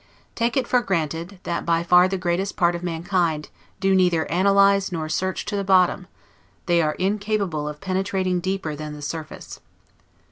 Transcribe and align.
Take 0.33 0.57
it 0.57 0.67
for 0.67 0.81
granted, 0.81 1.39
that 1.43 1.63
by 1.63 1.83
far 1.83 2.07
the 2.07 2.17
greatest 2.17 2.55
part 2.57 2.73
of 2.73 2.81
mankind 2.81 3.49
do 3.79 3.93
neither 3.93 4.25
analyze 4.31 4.91
nor 4.91 5.07
search 5.09 5.45
to 5.45 5.55
the 5.55 5.63
bottom; 5.63 6.07
they 6.65 6.81
are 6.81 6.93
incapable 6.93 7.67
of 7.67 7.79
penetrating 7.81 8.39
deeper 8.39 8.75
than 8.75 8.93
the 8.93 9.03
surface. 9.03 9.59